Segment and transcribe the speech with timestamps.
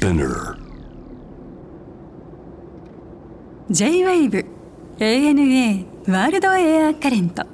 [0.00, 0.56] Spinner.
[3.70, 4.46] J-WAVE
[4.98, 7.44] ANA ワールドエアカレント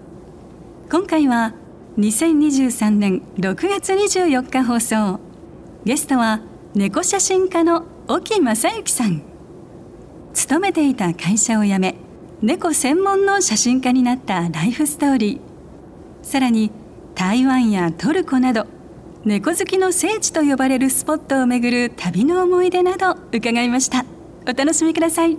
[0.88, 1.54] 今回は
[1.99, 5.19] 2023年6月24日放送。
[5.85, 6.40] ゲストは
[6.77, 9.22] 猫写真家の沖正幸さん。
[10.33, 11.97] 勤めていた会社を辞め
[12.42, 16.24] 猫専門の写真家になったライフストーリー。
[16.24, 16.70] さらに
[17.16, 18.76] 台湾やトルコなど
[19.27, 24.05] 猫好きの聖地と呼ばれるスポットを巡る旅の思い出など伺いました。
[24.49, 25.37] お楽しみください。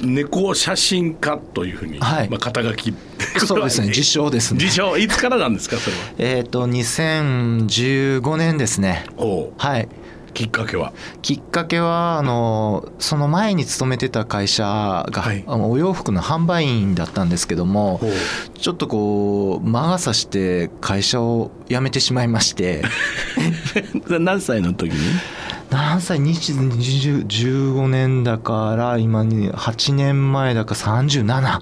[0.00, 2.28] 猫写真家というふうに、はい。
[2.30, 2.94] まあ、肩書き。
[3.44, 3.88] そうですね。
[3.90, 4.62] 自称ですね。
[4.62, 4.96] 自称。
[4.98, 6.02] いつからなんですかそれは？
[6.18, 9.04] えっ、と2015年ですね。
[9.58, 9.88] はい
[10.32, 10.92] きっかけは？
[11.22, 15.44] きっかけはあのその前に勤めてた会社が、はい。
[15.46, 18.00] お洋服の販売員だったんですけども
[18.54, 22.82] ちょっとこう魔が差して会社を辞めてしまいまして。
[24.08, 24.98] 何歳の時に？
[25.70, 31.60] 何歳？20 20 15年だから今に8年前だから37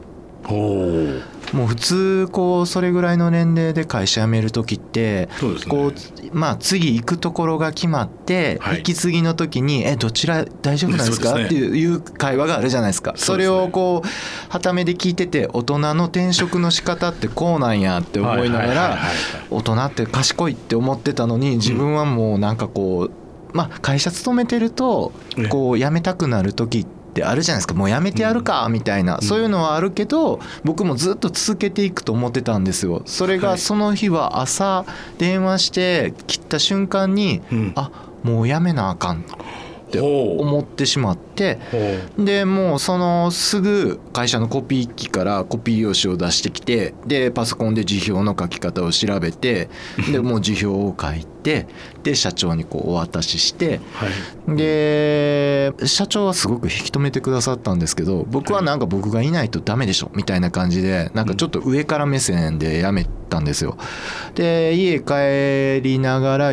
[0.51, 0.79] お
[1.19, 5.29] うもう普通こうそれぐらいの年齢で会社辞める時って
[5.69, 5.93] こう
[6.33, 8.79] まあ次行くところが決まってはい。
[8.79, 13.15] 引き継ぎの時に「えどちら大丈夫なんですか?」っていう会話があるじゃないですか。
[13.17, 14.09] それをこう
[14.49, 18.99] はためで聞いてて大人の転職の仕方ってこうなんやって思いながら
[19.51, 27.75] 大人って賢いって思ってたのに自分はもうなんかこうまあ会社勤めてるとねこう辞めたくなる時ってあるじゃないですか。
[27.75, 33.03] もう辞めてやるかみたいな、そういうのはあるけど僕もずっと続けていくと思ってたんですよ。
[33.07, 33.41] それはい。
[33.41, 34.85] がその日は朝
[35.19, 37.73] 電話して切った瞬間に、うん。
[37.77, 37.91] あ
[38.23, 39.25] もう辞めなあかん
[39.89, 41.59] って思ってしまって
[42.19, 49.71] でもうそのすぐ会社のコピー機からコピー用紙を出してきてでパソコンで辞表の書き方を調べて
[50.13, 51.67] でもう辞表を書いて
[52.03, 54.57] で社長にこうお渡ししてはい。
[54.57, 63.77] で社長はすごく引き止めてくださったんですけど僕はなんか僕がいないとダメでしょみたいな感じでなんかちょっと上から目線でやめたんですよ。
[64.35, 66.53] で家帰りながら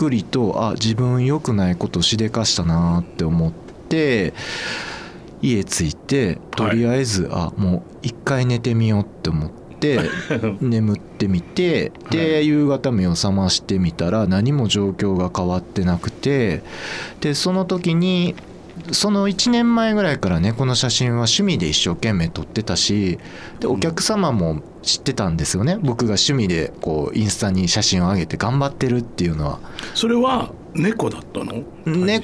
[0.00, 4.32] くりとあ自分良くないことしでかしたなって思って
[5.42, 10.00] 家着いてとりあえず、あもう一回寝てみようって思って
[10.60, 16.62] 眠ってみてで夕方目を覚ましてみたら何も状況が変わってなくて
[17.20, 18.34] でその時に
[18.92, 23.18] その1年前ぐらいからねこの写真は趣味で一生懸命撮ってたし
[23.60, 29.58] でお客様も知ってたんですよね僕が趣味でこうインスタに写真を上げて頑張ってるっていうのは。
[29.94, 31.64] それは猫だったの？
[31.86, 32.22] ね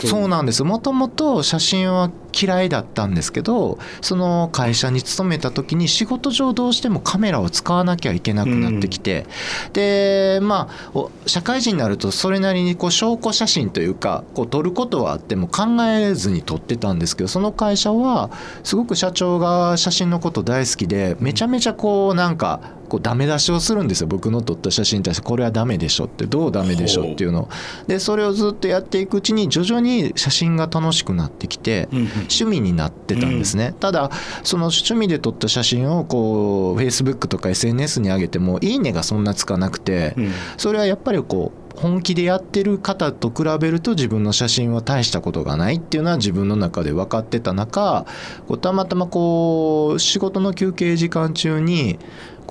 [0.00, 0.64] そうなんです。
[0.64, 9.26] もともと写真は嫌いだったんですけどその会社に勤めた時に仕事上どうしてもカメラを使わなきゃいけなくなってきて、
[9.74, 18.30] でまあお社会人になるとそれなりにこう証拠写真というかこう撮ることはあっても考えずに撮ってたんですけどその会社は
[18.64, 22.60] すごく社長が写真のこと大好きでめちゃめちゃこうなんか
[22.92, 24.06] こうダメ出しをするんですよ。
[24.06, 26.26] 僕の撮った写真に対してこれはダメでしょって。
[26.26, 27.44] どうダメでしょっていうの。
[27.44, 27.48] を
[27.86, 34.10] でそれをずっとやっていくうちに徐々に写真が楽しくなってきて趣味になってたんですね、ただ
[34.42, 40.30] その趣味で撮った写真をこう Facebook とか SNS に上げてもいいねがそんなつかなくて、うん。
[40.58, 48.04] それはやっぱりこう本気でやってる方と比べると自分の写真は大したことがないっていうのは自分の中で分かってた中
[48.46, 51.98] こうたまたまこう仕事の休憩時間中に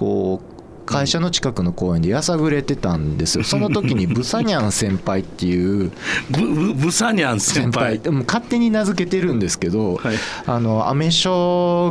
[0.02, 0.52] こう
[0.88, 3.44] 会社の近くの公園でやさぐれてたんですよ。
[3.44, 5.92] その時にブサニャン先輩っていう
[6.32, 7.84] ブブブサニャン先先輩。
[7.84, 10.16] 輩でも勝手に名付けてるんですけど、はい。
[10.48, 11.28] あのアメシ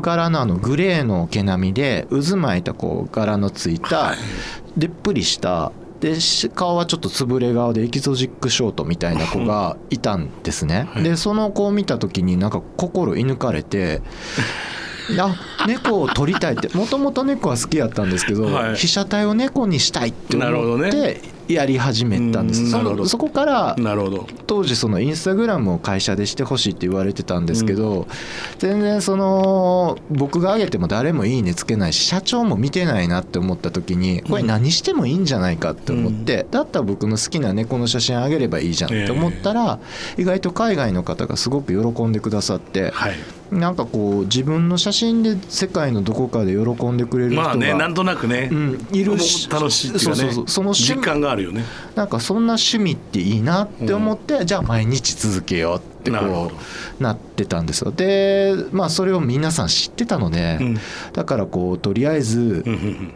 [0.02, 4.16] 柄のあのグレーの毛並みで渦巻いたこう柄のついた、
[4.76, 5.70] でっぷりした
[6.00, 10.88] でし顔はちょっとつぶれ顔でエキゾチックショートみたいな子が いたんですね。
[10.92, 11.04] はい。
[11.04, 14.02] でその子を見た時になんか心射抜かれて。
[15.18, 15.34] あ
[15.66, 18.76] 猫を撮りたいってもともと猫は好きやったんですけど、はい。
[18.76, 20.88] 被写体を猫にしたいってなるほどね。
[20.88, 23.02] 思ってやり始めたんです、そうんなるほど。
[23.02, 24.26] のそこからなるほど。
[24.46, 28.06] 当時そのインスタグラムを会社でしてほしいって言われてたんですけど、
[28.58, 39.80] 全然その僕が上げても誰もいいねつけないし社長も見てないなって思った時にこれ何してもいいんじゃないかって思って、だったら僕の好きな猫の写真あげればいいじゃんって思ったら、
[40.18, 43.14] 意外と海外の方がすごく喜んでくださって、はい
[43.50, 50.16] なんかこう自分の写真で世界のどこかで喜んでくれる人が、まあねなんとなくね、うん、いるし楽しいっていうかね。
[50.16, 51.64] そうそうその趣実感があるよね。
[51.96, 56.52] なんかそんな趣味っていいなって思って、じゃあ毎日続けようってこ
[56.98, 57.90] うなってたんですよ。
[57.90, 60.78] でまあそれを皆さん知ってたので、うん。
[61.12, 63.12] だからこうとりあえずうんうん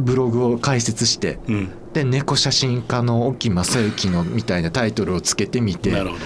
[0.00, 1.70] ブログを開設してうん。
[1.94, 6.20] で猫写真家の沖正行のみたいなタイトルをつけてみてなるほど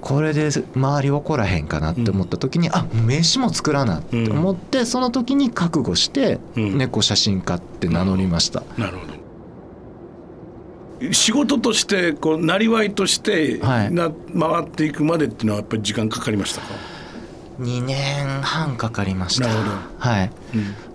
[0.00, 6.78] これで周り怒らへんかなって思った時に、あ名刺も作らなって思って、その時に覚悟してうん。
[6.78, 9.18] 猫写真家って名乗りました、なるほど。
[11.12, 13.92] 仕事としてこうなりわいとしてはい。
[13.92, 16.66] な、回っていくまでっていうのはやっぱり時間かかりましたか、
[17.60, 19.46] 2年半かかりました。
[19.48, 19.76] なるほど。
[19.98, 20.30] はい。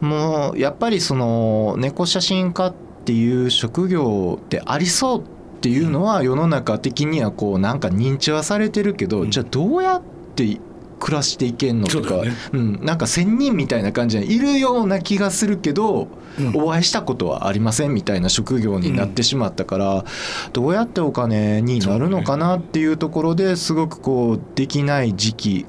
[0.01, 2.73] もうやっぱりその猫写真家っ
[3.05, 5.23] ていう職業ってありそう
[5.63, 9.31] っていうのは世の中的にはこうなんか認知はされてるけど、うん。
[9.31, 10.01] じゃあどうやっ
[10.36, 10.60] て
[11.00, 12.33] 暮らしていけんのとかそうね。
[12.51, 16.63] うん、なんか仙人みたいな感じでいるような気がするけど、うん。
[16.65, 20.04] お会いしたことはありませんみたいな職業になってしまったから、
[20.51, 25.65] どうやってお金になるのかなっていうところですごくこうできない時期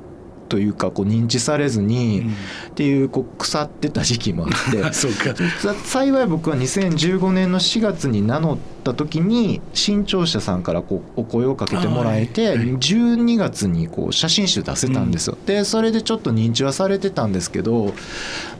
[0.48, 2.26] というかこう認知されずに
[2.70, 5.34] っていうこう腐ってた時期もあって そうか。
[5.60, 12.58] さ幸い僕は2015年の4月に名乗った時に新潮社さんからこうお声をかけてもらえてはい。
[12.76, 15.36] 12月にこう写真集出せたんですよ。
[15.46, 17.94] でそれでちょっと認知はされてたんですけど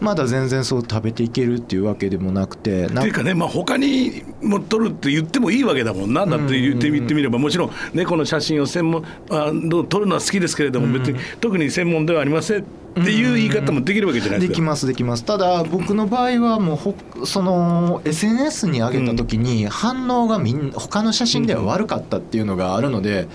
[0.01, 6.27] まだ全然そう食べていけるっていうわけでもなくてなっていうかね、まあ、他にも撮るって言ってもいいわけだもんな。
[6.27, 12.65] だって言ってみてみればもちろん猫の写真を専門あどう撮るのは好きですけれども別に特に専門ではありません
[13.01, 14.51] っていう言い方もできるわけじゃないでか。
[14.51, 16.95] ですきますできますただ僕の場合はもうほ
[17.25, 23.29] その SNS に上げた時に反応がみん他の写真では悪かったっていうのがあるので。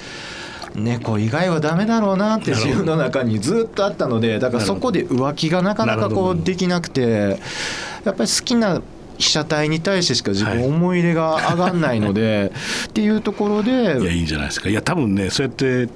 [0.75, 7.39] 猫以外はダメだろうなって自分の中にずっとあったのでだからそこで浮気がなかなかこうできなくて
[8.03, 8.79] やっぱり好きな
[9.19, 12.51] 被写体に対してしか自分思い入れが上がんないので
[12.87, 14.69] っていうところいやでいいんじゃないですか。
[14.69, 15.89] いや多分ねそうやって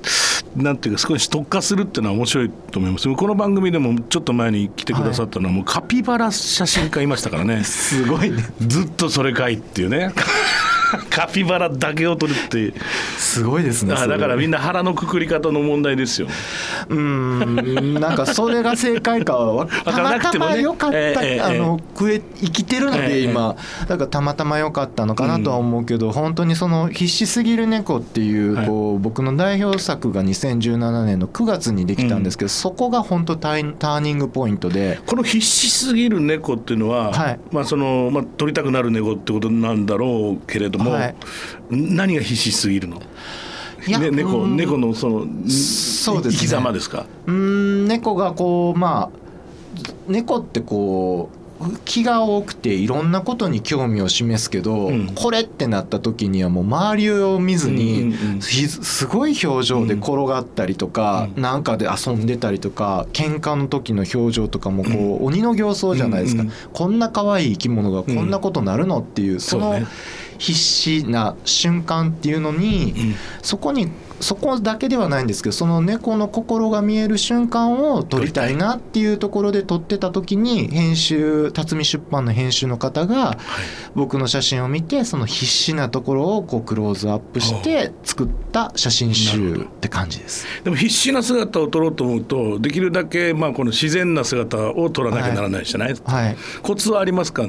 [0.56, 3.14] なんていうか少し特化するっていうのは面白いと思います。
[3.14, 7.64] この番組でもちょっと前に来てくださったのは、もうカピバラ写真家いましたからね。
[7.66, 8.44] すごいね。
[8.62, 10.12] ずっとそれかいっていうね。
[11.10, 12.74] カピバラだけを撮るって
[13.34, 16.28] すごいですねあだからみんな腹のくくり方の問題ですよ。
[16.28, 16.34] ね
[16.90, 20.52] うーんなんかそれが正解かは わたからまたなくてもね。
[20.52, 23.56] ま良かった、ええええあの食え生きてるのええで今、
[23.88, 28.68] だからたまたま良かったのかなとは思うけど、本当にその「必死すぎる猫」っていう,、はい。
[28.68, 35.00] こう僕の代表作が2017年の9月にできたんですけど、そこが本当タイターニングポイントで。
[35.06, 37.40] この必死すぎる猫っていうのは、はい。
[37.52, 41.16] まあそのまあ撮りたくなる猫ってことなんだろうけれども、はい。
[41.72, 43.02] 何が必死すぎるの？
[43.88, 44.56] ね、猫うん。
[44.56, 46.34] 猫のそのそうですね。
[46.34, 47.06] 生き様ですか？
[47.28, 49.20] うーん猫がこうまあ
[50.08, 51.38] 猫ってこう
[51.86, 55.08] 気が多くていろんなことに興味を示すけど、うん。
[55.16, 58.40] これってなった時にはもう周りを見ずに、うんうんうん。
[58.42, 61.42] ひすごい表情で転がったりとか、うん。
[61.42, 69.88] なんかで遊んでたりとか喧嘩の時の表情とかもこう、鬼の形相じゃないですか、うんうんこんな可愛い生き物がこんなことなるのっていう、そのそうね
[70.38, 73.16] 必死な瞬間っていうのに、うん。
[73.42, 73.90] そこに
[74.20, 83.38] そこだけではないんですけどその猫の心が見える瞬間を撮りたいなっていうところで撮ってた時に編集辰巳出版の編集の方が
[83.96, 90.48] 僕の写真を見てその必死なところをこうクローズアップして作った写真集って感じです。
[90.64, 96.38] でも必死な姿を撮ろうと思うとできるだけまあこの自然な姿を撮らなきゃならないじゃない、はい。
[96.62, 97.46] コツはありますか？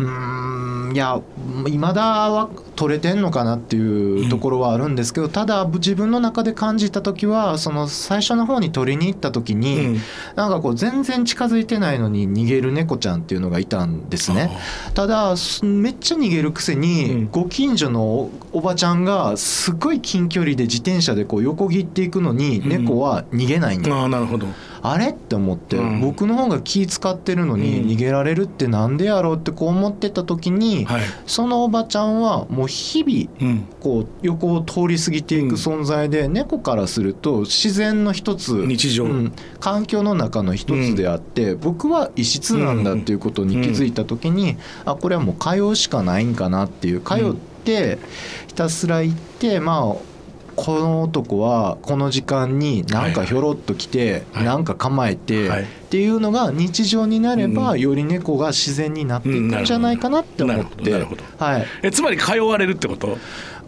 [0.00, 1.20] うーんいや
[1.66, 9.98] 未だは取れてんのかなっていうところはあるんですけど、ただ自分の中で感じた時はその最初の方に取りに行った時に、うん。
[10.34, 14.50] なんかこう全然近づいてないのに逃げる猫ちゃんっていうのがいたんですね。
[14.94, 16.80] ただすめっちゃ逃げるくせうん。
[16.80, 22.68] にご近所のおおばちゃんがすごい近距離で自転車でこう横切っていくのにうん。
[22.68, 24.46] 猫は逃げないんだああなるほど。
[24.82, 25.10] あれ？
[25.10, 26.00] って思って、うん。
[26.00, 27.88] 僕の方が気使ってるのにうん。
[27.90, 31.02] 逃げられるってなんでやろうってこう思ってた時に、はい。
[31.26, 33.64] そのおばちゃんはもう日々うん。
[33.80, 39.04] こう横を通り過ぎていく存在で、猫からすると自然の一つ日常。
[39.04, 39.32] うん。
[39.58, 47.00] 環境の中の一つであって、僕は異質なんだっていうことに気づいた時に、あこれはもう通うしかないんかなっていう。
[47.00, 47.34] 通っ
[47.64, 47.98] て
[48.46, 50.09] ひたすら行ってまあ
[50.64, 60.92] この男はこの時間になんかひょろっと来てはいなんか構えてはいっていうのが日常になればうんより猫が自然になっていくんじゃないかなって思って
[61.38, 63.16] はいえつまり通われるってこと？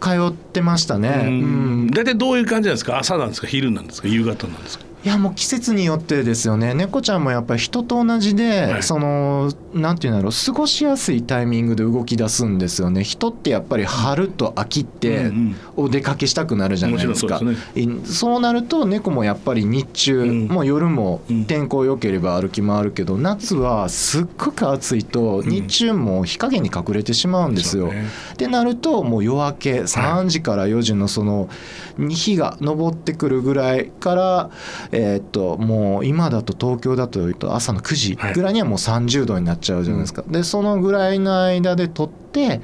[0.01, 1.23] 通ってましたね。
[1.27, 2.99] うん大体どういう感じなんですか？
[2.99, 3.47] 朝なんですか？
[3.47, 4.07] 昼なんですか？
[4.09, 4.85] 夕方なんですか？
[5.03, 6.73] いやもう季節によってですよね。
[6.73, 8.83] 猫ちゃんもやっぱり人と同じで、はい。
[8.83, 10.31] そのなんていうんだろう。
[10.31, 13.03] 過ごしやすいタイミングで動き出すんですよね。
[13.03, 20.47] 人ってやっぱり春と秋ってうんお出かけしたくなるじゃないですか、もちろんそういそうなると猫もやっぱり日中、うん。
[20.47, 21.45] もう夜もうん。
[21.45, 25.49] 天候良ければ歩き回るけど夏はすっごく暑いとん。
[25.49, 27.91] 日中も日陰に隠れてしまうんですよ。
[28.33, 31.49] ってなるともう夜明け3時から4時のその
[31.97, 34.49] 日が昇ってくるぐらいから、
[34.95, 37.19] えーっともう今だと東京だと
[37.55, 40.23] 朝の9時ぐらいにはもう30度になっちゃうじゃないですか。
[40.27, 42.61] でそのぐらいの間で撮って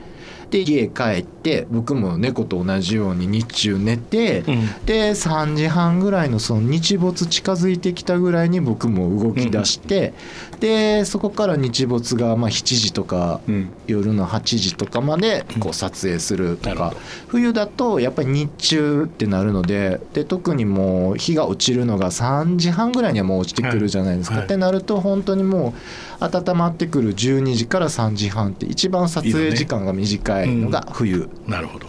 [0.50, 4.86] で家帰って僕も猫と同じように日中寝て、うん。
[4.86, 10.14] で3時半ぐらいのその日没近づいてきたぐらいに僕も動き出して、
[10.60, 13.70] でそこから日没がまあ7時とかうん。
[13.88, 16.94] 夜の8時とかまでこう撮影するとか。
[17.28, 24.38] 冬だとやっぱり日中ってなるのでで特にもう日が落ちるのが3時半ぐらいにはもう落ちてくるじゃないですか。
[24.38, 24.48] はいはい。
[24.48, 25.74] ってなると本当にもう
[26.20, 31.30] 温まってくる12時から3時半って一番撮影時間が短いのが冬。
[31.48, 31.88] なるほど。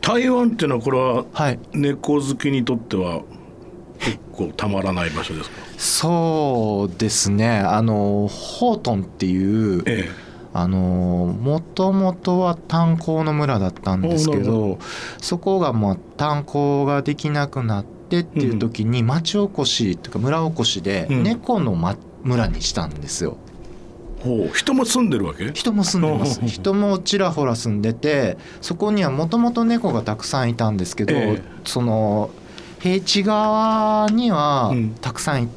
[0.00, 1.58] 台湾っていうのはこれははい。
[1.72, 3.22] 猫好きにとっては
[3.98, 5.56] 結構たまらない場所ですか？
[5.78, 7.58] そうですね。
[7.58, 10.08] あのホートンっていうえ
[10.52, 10.78] あの
[11.40, 14.78] もともとは炭鉱の村だったんですけど
[15.20, 21.22] そこがもう炭鉱ができなくなってっていう時に町おこしっていうか村おこしでうん。
[21.24, 23.36] 猫の、ま、村にしたんですよ。
[24.20, 25.52] えほう人も住んでるわけ？
[25.52, 26.40] 人も住んでます。
[26.46, 31.42] 人もちらほら住んでてそこにはもともと猫がたくさんいたんですけど、ええ。
[31.64, 32.30] その
[32.80, 34.94] 平地側にはうん。
[35.00, 35.48] たくさんい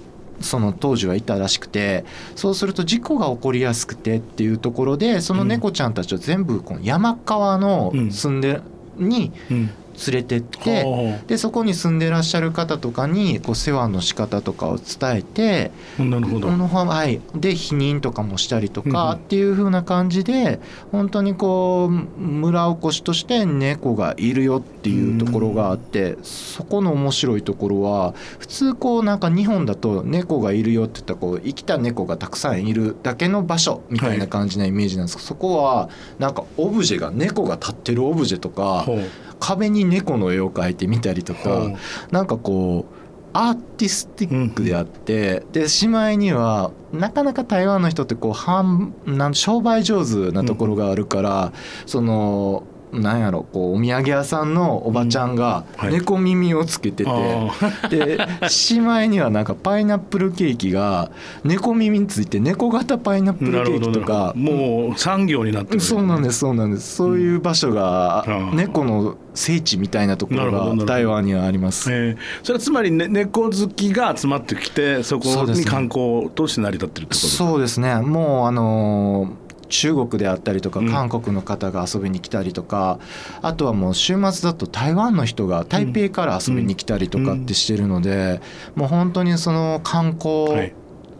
[0.41, 8.11] その当時はいたらしくてそうすると事故が起こりやすくてっていうところでその猫ちゃんたちを全部この山側のうん。
[8.11, 8.61] 住んで
[8.97, 9.69] にうん
[10.07, 16.49] 連れてって、はでそこに住んでらっしゃる方とかにこう世話の仕方とかを伝えてあなるほど。
[16.49, 20.59] はい、で避妊とかもしたりとかっていう風な感じで
[20.91, 38.99] 本当にこう村おこしとして猫がいるよっていうところがあってそこの面白いところは普通こうなんか日本だと猫がいるよって言ったらこう生きた猫がたくさんいるだけの場所みたいな感じなイメージなんですけど、そこはなんかオブジェが猫が立ってるオブジェとかほう
[39.39, 41.77] 壁に猫の絵を描いてみたりとほかう。
[42.11, 42.95] なんかこう
[43.31, 51.53] アーティスティックであって、でしまいにはなかなか台湾の人ってこう販なん商売上手なところがあるから、
[51.85, 61.11] そのなんやろこうお土産屋さんのおばちゃんが猫耳をつけてて、あでしまいにはなんかパイナップルケーキが
[61.43, 64.33] 猫耳について猫型パイナップルケーキとか。
[64.35, 65.79] もう産業になってる。
[65.79, 66.95] そうなんですすそうなんです。
[66.95, 68.55] そういう場所がうん。
[68.55, 71.91] 猫の聖地みたいなところが台湾にはあります。
[71.91, 77.43] えーそれはつまり、ね、猫好きが集まってきてそこに観光として成り立ってるってことですか？
[77.45, 77.95] そうですね。
[78.01, 80.89] もうあのー中国であったりとかうん。
[80.89, 82.99] 韓国の方が遊びに来たりとか、
[83.41, 88.41] あとはもう週末だと台湾の人が台北から遊びに来たりとかってしてるので、
[88.75, 90.73] もう本当にその観は光い。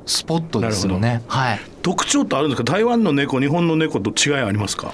[0.06, 1.22] スポットですよね。
[1.28, 2.72] はい特徴ってあるんですか？
[2.72, 4.94] 台湾の猫日本の猫と違いありますか？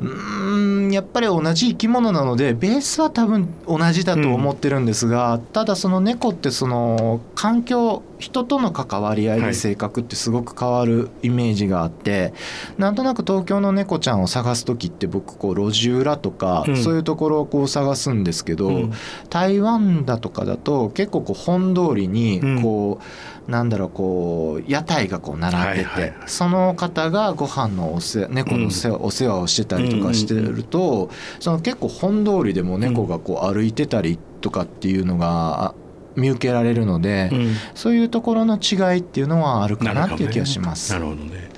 [0.00, 12.32] うーんやっぱり同じ生き物なのでベースは多分同じだと思ってるんですが、ただその猫ってその環境人との関わり合いはいで性格ってすごく変わるイメージがあって、
[12.78, 16.76] なんとなく東京の猫ちゃんを探す時って僕こう路地裏とか、うん。
[16.76, 18.92] そういうところをこう探すんですけど、うん。
[19.28, 23.00] 台湾だとかだと結構こう本通りにこ
[23.48, 31.10] う、なんだろうこう屋台がこう並んでて、はいはいはいその方がご飯のお世猫の世話、お世話をしてたりとかしてると、
[31.40, 35.74] その結構本通りでも猫がこう歩いてたりとかっていうのがあ
[36.16, 37.54] 見受けられるので、うん。
[37.74, 40.92] そういうところの違いっていうのはあるかなっていう気がします。
[40.92, 41.48] なるほどね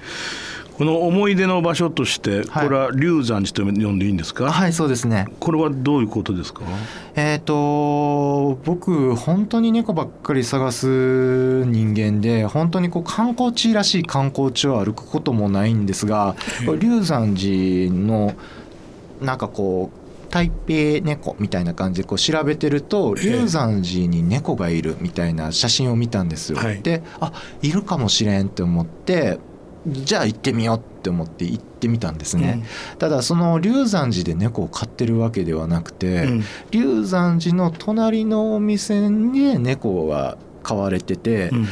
[0.78, 2.66] この思い出の場所としてはい。
[2.66, 5.26] これは龍山寺と呼んでいいんですか、はいそうですね。
[5.38, 6.62] これはどういうことですか？
[7.14, 16.34] えっ、と僕本当に猫ばっかり探す人間で本当にこう観光地らしい観光地を歩くこともないんですが
[16.80, 18.34] 龍山寺の
[19.20, 23.30] なんかこう台北猫みたいな感じでこう調べてるとええ。
[23.42, 26.58] 龍山寺に猫がいるみたいな写真を見たんですよ。
[26.58, 26.82] はい。
[26.82, 29.38] であいるかもしれんって思って
[29.86, 32.64] じゃあ行ってみようって思って行ってみたんですね。
[32.98, 41.66] ただその龍山寺で猫を飼ってるわけではなくて、うん龍山寺の隣のお店で猫が買われてて、うん。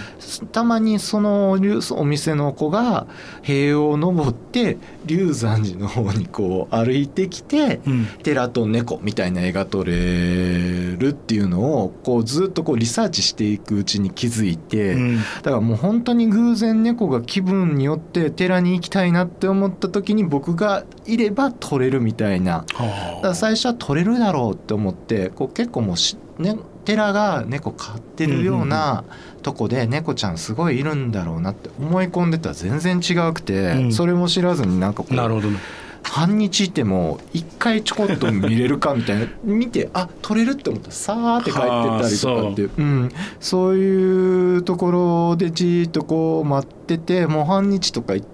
[0.52, 3.06] たまにその竜お店の子が
[3.42, 8.06] 塀を登って龍山寺の方にこう歩いてきて、うん。
[8.22, 15.16] 寺と猫みたいな絵が撮れるっていうのをこうずっとこうリサーチしていくうちに気づいて、うん。
[15.16, 22.64] だからもう本当に偶然猫が気分によって寺に行きたいなって思った時に僕がいれば撮れるみたいな。
[22.68, 29.04] だかはら最初は撮れるだろうって思ってこう結構もうし、ね、寺が猫飼ってるような
[29.42, 33.92] とこで猫ちゃんすごいいるんだろうなって思い込んでたら全然違くて、うん。
[33.92, 35.50] それも知らずになんかこうあなるほど。
[35.50, 35.58] ね
[36.02, 39.26] 半日いても一回ちょこっと見れるかみたいな。
[39.44, 41.70] 見てあ撮れるって思ったらさーって帰ってっ
[42.02, 42.70] たりとかっていう。
[42.76, 42.82] う。
[42.82, 48.24] ん、そういうところでじーっとこう待っててもう半日とかい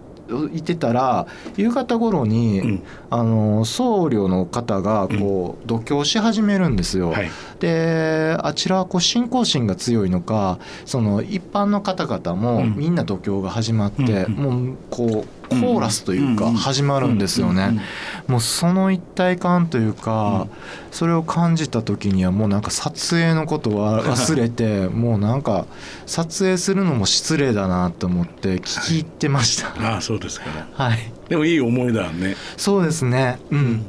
[0.54, 2.82] いてたら夕方頃に、うん。
[3.08, 7.10] あの僧侶の方がこう度胸し始めるんですよ。
[7.10, 7.30] はい。
[7.60, 12.76] であちらはこう信仰心が強いのかその一般の方々もうん。
[12.76, 14.32] みんな度胸が始まって、うん。
[14.34, 17.80] もうこうコーラスというかうん始まるんですよね。
[18.26, 20.48] もうその一体感というか、
[20.90, 25.66] それを感じた時にはもうなんか撮影のことは忘れてもうなんか
[26.06, 29.68] 撮影するのも失礼だなと思って聞き入ってました。
[29.92, 30.64] ああそうですかね。
[30.74, 30.98] はい、
[31.28, 32.36] でもいい思いだね。
[32.56, 33.38] そうですね。
[33.50, 33.86] うん。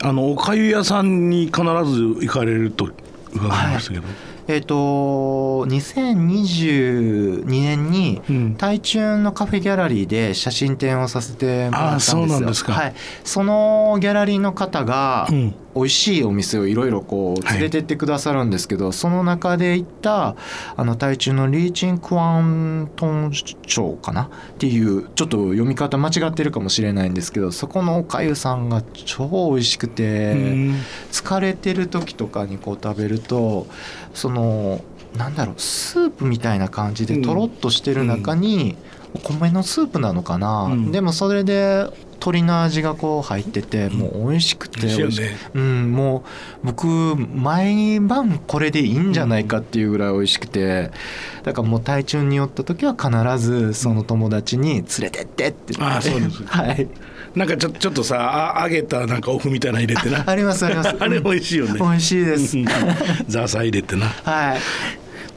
[0.00, 1.64] あのおかゆ屋さんに必ず
[2.20, 2.90] 行かれると
[3.32, 4.06] 伺いましたけど、
[4.48, 4.74] えっ、と
[5.66, 12.74] 2022年にうん台中のカフェギャラリーで写真展をさせてもらったんですよ。
[12.74, 12.94] はい。
[13.24, 20.36] そのギャラリーの方がうん美味しいお店をいろいろこう連れてってくださるんですけど、その中で行った
[20.76, 30.32] あの台中のリーチンクワントン町かなっていうちょっと読み方間違ってるかもしれないんですけどそこのおかゆさんが超美味しくて。
[30.32, 30.74] うん
[31.10, 33.66] 疲れてる時とかにこう食べると
[34.14, 34.80] その
[35.16, 38.76] なんだろうスープみたいな感じでとろっとしてる中に、
[39.14, 40.92] お米のスープなのかな、うん。
[40.92, 44.88] でもそれで鶏の味がこう入っててもう美味しくて
[45.54, 46.24] うん、も
[46.62, 50.90] う僕毎晩これでいいんじゃないかっていうぐらい美味しくて
[51.44, 55.74] だからもう台中に寄った時は必ずその友達に連れてってって。
[55.74, 56.42] 言ってあそうです。
[56.46, 56.88] はい。
[57.34, 60.28] なんかちょちょっとさあ揚げたなんかお麩みたいなの入れてな。
[60.28, 60.96] ありますあります。
[60.98, 61.78] あれ美味しいよね。
[61.78, 62.58] 美味しいです。
[62.58, 62.64] うん。
[63.28, 64.06] ザーサー入れてな。
[64.06, 64.58] はい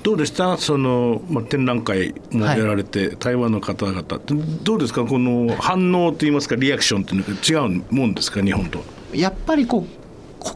[0.04, 0.58] どうでした？
[0.58, 4.04] その、まあ、展覧会もやられて、台湾の方々。
[4.64, 5.06] どうですか？
[5.06, 8.42] この反応といいますかリアクションっていうのが違うもんですか？
[8.42, 8.84] 日本と。
[9.14, 10.02] やっぱりこう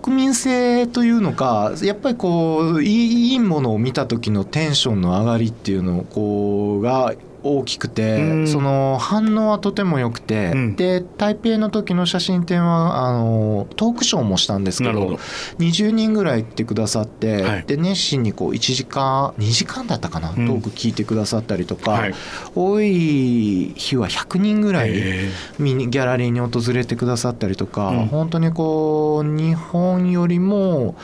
[0.02, 7.14] 国民性というのかやっぱりこういいいいものを見た時のテンションの上がりっていうのをこうが
[7.46, 8.48] 大きくて、うん。
[8.48, 10.76] その反応はとても良くて、うん。
[10.76, 15.20] で台北の時の写真展はあのトークショーもしたんですけどど。
[15.60, 17.64] 20人ぐらい来てくださって、はい。
[17.68, 20.48] で熱心にこう1時間2時間だったかな、うん。
[20.48, 22.14] トーク聞いてくださったりとか、はい。
[22.56, 24.92] 多い日は100人ぐらい。
[24.94, 25.30] へ
[25.60, 28.06] 見にギャラリーに訪れてくださったりとか、うん。
[28.08, 30.96] 本当にこう日本よりも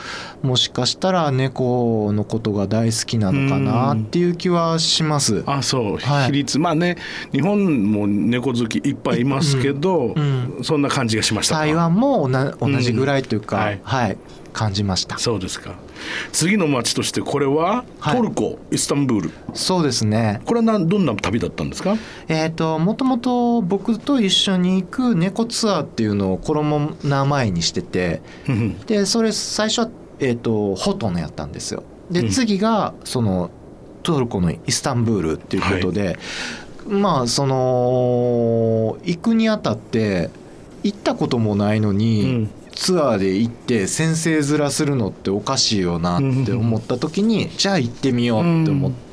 [0.42, 5.38] もしかしたら猫のことが大好きなのかなっていう気はします。
[5.38, 6.58] えあそう、はい比率。
[6.58, 6.96] まあね
[7.32, 10.58] 日本も猫好きいっぱいいますけど、うん。
[10.62, 11.60] そんな感じがしましたか。
[11.60, 13.62] 台湾もな同じぐらいというか、うん。
[13.62, 13.80] はい。
[13.84, 14.16] はい、
[14.52, 15.18] 感じました。
[15.18, 15.74] そうですか。
[16.32, 18.16] 次の街としてこれははい。
[18.16, 19.30] トルコ、イスタンブール。
[19.54, 20.40] そうですね。
[20.46, 21.96] これはなんどんな旅だったんですか？
[22.28, 26.64] えっ、ともともと僕と一緒に行く猫ツアーっていうのをコロ
[27.04, 28.78] ナ前にしてて、うん。
[28.80, 31.84] でそれ最初は、えー、とホトのやったんですよ。
[32.10, 32.28] で、うん。
[32.30, 33.50] 次がその
[34.02, 36.18] トルコのイスタンブールっていうことで、
[36.86, 40.30] まあその行くにあたって
[40.82, 42.50] 行ったこともないのに、うん。
[42.74, 49.11] ツアーで行って先生面するのっておかしいよなって思った時に、じゃあ行ってみようって思って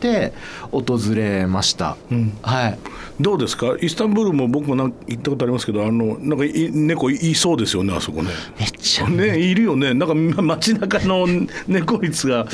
[0.71, 0.83] 訪
[1.15, 2.38] れました、うん。
[2.41, 2.79] はい。
[3.19, 3.75] どうですか？
[3.81, 8.29] イスタンブールも僕もなん行ったことありますけどあのなんかい猫いそうですよねあそこね。
[8.57, 9.07] めっちゃ。
[9.09, 9.93] ねいるよね。
[9.93, 11.27] なんか街中の
[11.67, 12.47] 猫率が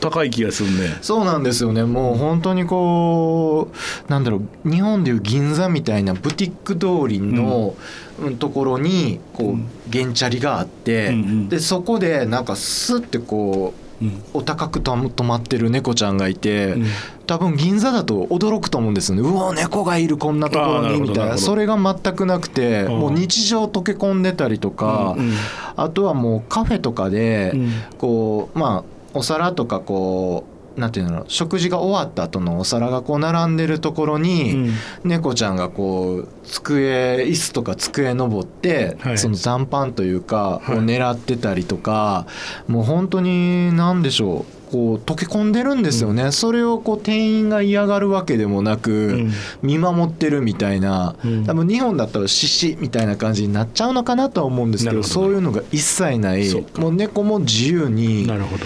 [0.00, 0.96] 高い気がするね。
[1.02, 1.84] そうなんですよね。
[1.84, 3.70] もう本当にこ
[4.08, 4.70] うなんだろう。
[4.70, 7.74] 日本でいう銀座みたいなブティック通りの、
[8.22, 8.36] うん。
[8.38, 11.48] ところにこう原チャリがあって、うんうん。
[11.48, 13.89] でそこでなんかスッてこううん
[14.32, 16.86] お高くと止まってる猫ちゃんがいて、うん。
[17.26, 19.28] 多分銀座だと驚くと思うんですよね。
[19.28, 21.38] うわ猫がいるこんなところにみたいな。
[21.38, 22.98] それが全くなくてうん。
[23.00, 25.32] もう日常溶け込んでたりとか、うん。
[25.76, 27.70] あとはもうカフェとかで、うん。
[27.98, 30.49] こうまあお皿とかこう
[30.80, 34.70] なんていうの食事が終わった後のお皿がこう並んでるところに、うん。
[35.04, 39.18] 猫ちゃんがこう机椅子とか机登って、はい。
[39.18, 40.78] その残飯というかはい。
[40.78, 42.26] を狙ってたりとか、
[42.66, 49.32] もう本当に何でしょうこう溶け込んでるんですよね、それをこう店員が嫌がるわけでもなく、うん。
[49.62, 51.44] 見守ってるみたいな、うん。
[51.44, 55.14] 多分日本だったら獅子みたいな感じになっちゃうのかなとは思うんですけどなるほど。
[55.14, 56.48] そういうのが一切ない。
[56.76, 58.64] もう猫も自由になるほど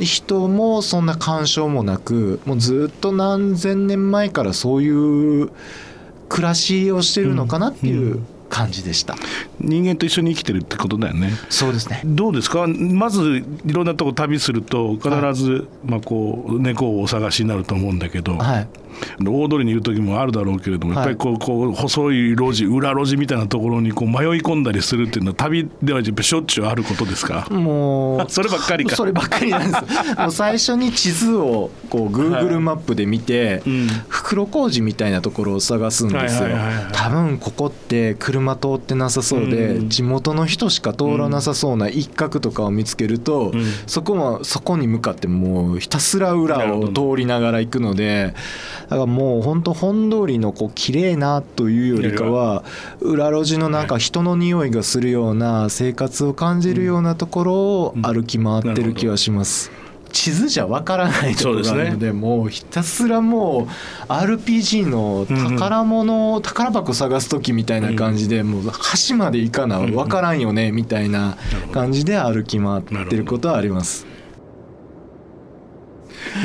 [0.00, 5.50] 人もそんな干渉もなくもうずっと何千年前からそういう
[6.28, 9.16] 暮らしをしてるのかなっていう感じでした、
[9.60, 11.30] 人間と一緒に生きてるってことだよね。
[11.48, 12.02] そうですね。
[12.04, 12.66] どうですか？
[12.66, 18.68] まずいろんなとこ旅すると必ず、まあ、こう猫をお探しになると思うんだけど、はい
[19.24, 21.08] 大通りにいる時もあるだろうけれども、はい。
[21.08, 28.96] やっぱりこうこう細い路地裏路地みたいなところにこう迷い込んだりするっていうのは旅ではやっぱしょっちゅうあることですか、もう そればっかりか。
[28.96, 30.18] そればっかりなんです。
[30.18, 33.88] もう最初に地図をこう Google マップで見て、うん。
[34.08, 36.42] 袋小路みたいなところを探すんですよ。
[36.44, 36.84] はいはいはいはい。
[36.92, 39.88] 多分ここって車通ってなさそうで、うん。
[39.88, 43.64] 地元の人しか通らなさそうな一角とかを見つけると、うん。
[43.86, 48.34] そこもそこに向かってもうひたすら裏を通りながら行くので
[48.88, 52.64] だからもう本当本通りのこう綺麗なというよりかは
[53.00, 59.70] 裏路地のなんか人の匂いがするような生活を感じるようなところを歩き回ってる気はします。
[60.12, 63.66] 地図じゃわからないところのでもうひたすらも
[64.08, 71.38] う RPG の宝物、宝箱探す時みたいな感じでもう端まで行かなわからんよねみたいな
[71.72, 74.11] 感じで歩き回ってることはあります。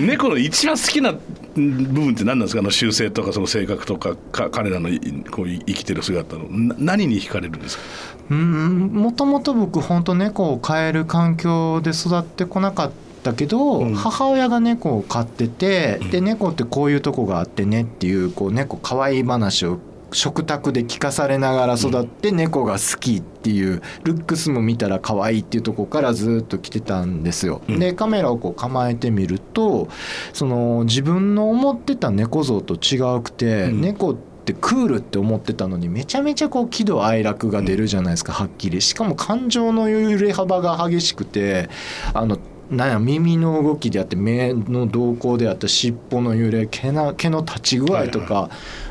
[0.02, 1.20] 猫の一番好きな部
[1.56, 2.60] 分って何なんですか？
[2.60, 5.00] あの習性とかその性格とかか彼らのい
[5.32, 6.46] こう生きてる姿の。
[6.50, 7.84] な何に惹かれるんですか？
[8.32, 12.92] うんもともと僕本当猫を飼える環境で育ってこなかっ
[13.24, 13.96] たけど、うん。
[13.96, 19.80] 母親が猫を飼ってて、で猫ってこういうとこがあってねっていうこう猫可愛い話を
[20.12, 27.62] 食卓で聞かされながら育って猫が好きっていうルックスも見たら可愛いっていうとこからずっと来てたんですよ。
[27.68, 27.80] うん。
[27.80, 29.90] でカメラをこう構えてみると
[30.34, 33.82] その自分の思ってた猫像と違うくて、うん。
[33.82, 38.82] 猫ってクールって思ってたのにめちゃめちゃこう喜怒哀楽が出るじゃないですか、はっきり。
[38.82, 41.70] しかも感情の揺れ幅が激しくて
[42.14, 42.38] あの
[42.70, 48.50] なんや耳の動きであって目の動向であって尻尾の揺れ毛な毛の立ち具合とか、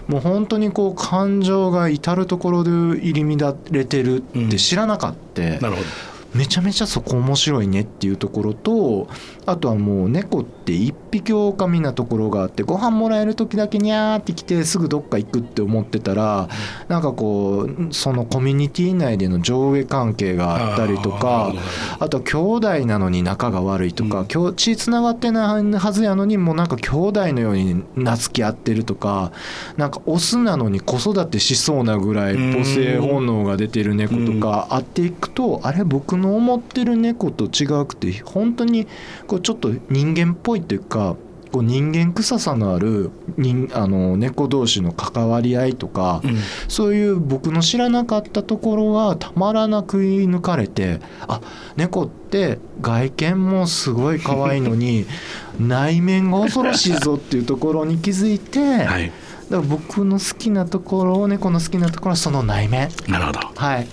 [0.08, 9.08] もう本当にこう感情が至る所で入り乱れてるって知らなかった、なるほどめちゃめちゃそこ面白いねっていうところと
[9.46, 16.48] あとはもう猫って一匹狼なところがあってご飯もらえる時だけにゃーって来てすぐどっか行くって思ってたら
[16.88, 21.52] なんかこうそのコミュニティ内での上下関係があったりとか
[21.98, 29.32] あと兄弟なのに仲が悪いとか、血つながってないはずやのにもうなんか兄弟のように懐き合ってるとか
[29.76, 38.86] なんかオスなのに子育てしそうなぐらい母性本能が出てる猫とか会っていくとあれ僕の思ってる猫と違くて本当に
[39.26, 41.16] こうちょっと人間っぽいというか
[41.52, 46.36] こう人間臭さのある人あの猫同士の関わり合いとか、うん。
[46.68, 51.40] そういう僕の知らなかったところがたまらなく射抜かれてあ
[51.76, 55.06] 猫って外見もすごい可愛いのに
[55.58, 59.12] 内面が恐ろしいぞっていうところに気づいて、はい。
[59.50, 62.90] だから僕の好きなところ猫の好きなところはその内面。
[63.08, 63.40] なるほど。
[63.54, 63.88] はい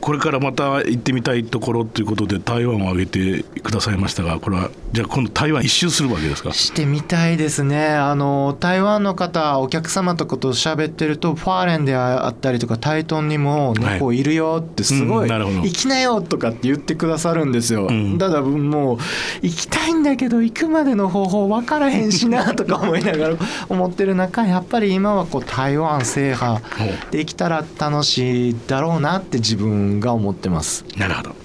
[0.00, 6.52] これからまた行ってみたいところということで台湾を挙げてくださいましたがこれはじゃあ今度台湾一周するわけですか？
[6.52, 7.88] してみたいですね。
[7.88, 15.60] あの台湾の方お客様とかと喋ってるとファーレンであったりとかタイトンにも猫いるよってすごい、うんなるほど。
[15.60, 18.18] 行きなよとかって言ってくださるんですよ、ん。
[18.18, 18.98] ただもう
[19.42, 23.36] 行きたいんだけど行くまでの方法分からへんしなとか思いながら
[23.68, 26.62] 思ってる中やっぱり今はこう台湾制覇
[27.10, 30.84] できたら楽しいだろうなって自分が思ってます。
[30.96, 31.36] なるほど。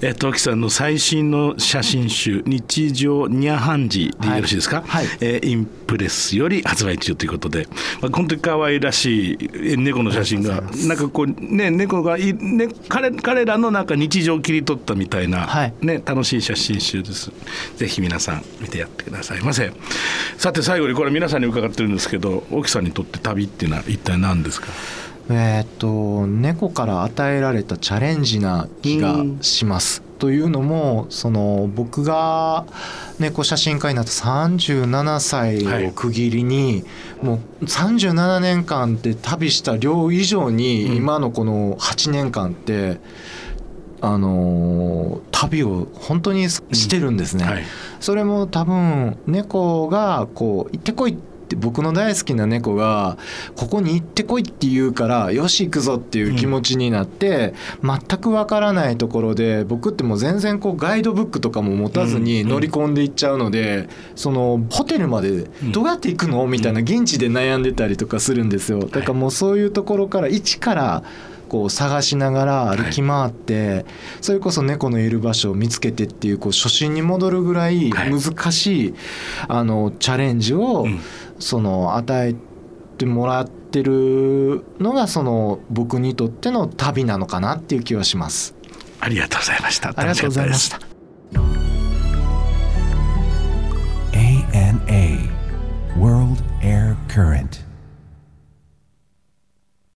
[0.00, 5.06] えっと、木さんの最新の写真集「日常ニャハンジ」でよろしいですか、はい。
[5.06, 5.18] はい。
[5.20, 7.66] えーインプレスより発売中ということで、
[8.02, 15.74] まあ、本当に可愛らしいえ猫の写真がなんかこうね猫がい、ね、彼彼らのなんか日常を切り取ったみたいな、はい。
[15.80, 17.32] ね、楽しい写真集です。
[17.76, 19.72] ぜひ皆さん見てやってくださいませ。
[20.36, 24.68] さて最後にこれ皆さんに伺ってるんですけど沖さんにとって旅っていうのは一体何ですか？
[25.30, 30.02] えーっと猫から与えられたチャレンジな気がします。
[30.18, 32.64] というのもその僕が
[33.20, 36.84] 猫写真家になった37歳を区切りに、
[37.22, 42.98] もう37年間で旅した量以上に今のこの8年間って、
[44.00, 47.44] あのー旅を本当にしてるんですね。
[47.44, 47.62] はい
[48.00, 53.16] それも多分猫がこう行ってこいってって僕の大好きな猫が
[53.56, 66.46] ここに行ってこいって言うからよし行くぞっていう気持ちになって、全くわからないところで僕ってもう全然こうガイドブックとかも持たずに乗り込んでいっちゃうので、そのホテルまでどうやって行くの？
[66.46, 68.80] みたいな現地で悩んでたりとかするんですよ。
[68.80, 71.02] だからもうそういうところから一から
[71.48, 73.84] こう探しながら歩き回って、はい、
[74.20, 78.20] それこそ猫のいる場所を見つけてっていうこう初心に戻るぐらい難
[78.52, 78.94] しい、
[79.48, 80.86] あのチャレンジを、
[81.38, 82.34] その与え
[82.98, 88.54] てもらってるのがその僕にとっての旅なのかなっていう気はします。
[89.00, 89.92] ありがとうございました。
[89.96, 90.80] ありがとうございました。
[94.12, 95.30] ANA
[95.96, 97.67] World Air Current